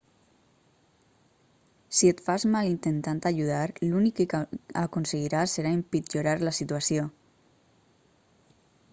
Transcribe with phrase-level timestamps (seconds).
[1.97, 4.39] si et fas mal intentant ajudar l'únic que
[4.83, 7.05] aconseguiràs serà empitjorar la situació